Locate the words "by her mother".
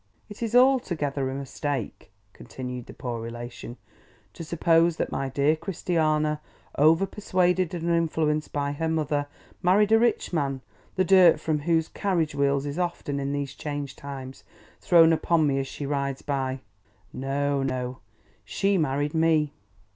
8.51-9.27